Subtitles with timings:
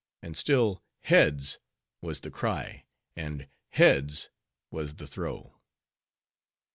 [0.23, 1.59] And still "Heads,"
[2.01, 4.29] was the cry, and "Heads,"
[4.71, 5.59] was the throw.